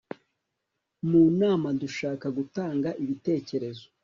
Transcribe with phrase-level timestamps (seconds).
[1.09, 3.85] mu nama dushaka, gutanga ibitekerezo